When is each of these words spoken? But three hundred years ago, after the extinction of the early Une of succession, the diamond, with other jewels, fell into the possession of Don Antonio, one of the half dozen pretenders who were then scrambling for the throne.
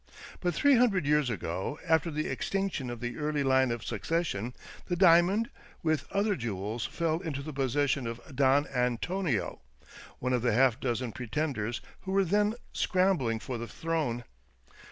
But 0.39 0.55
three 0.55 0.77
hundred 0.77 1.05
years 1.05 1.29
ago, 1.29 1.77
after 1.87 2.09
the 2.09 2.25
extinction 2.25 2.89
of 2.89 3.01
the 3.01 3.17
early 3.19 3.41
Une 3.41 3.69
of 3.71 3.83
succession, 3.85 4.55
the 4.87 4.95
diamond, 4.95 5.51
with 5.83 6.11
other 6.11 6.35
jewels, 6.35 6.87
fell 6.87 7.19
into 7.19 7.43
the 7.43 7.53
possession 7.53 8.07
of 8.07 8.19
Don 8.35 8.65
Antonio, 8.69 9.59
one 10.17 10.33
of 10.33 10.41
the 10.41 10.53
half 10.53 10.79
dozen 10.79 11.11
pretenders 11.11 11.81
who 11.99 12.13
were 12.13 12.25
then 12.25 12.55
scrambling 12.73 13.37
for 13.37 13.59
the 13.59 13.67
throne. 13.67 14.23